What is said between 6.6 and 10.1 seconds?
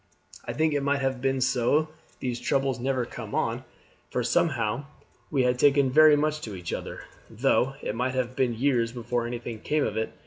other, though it might have been years before anything came of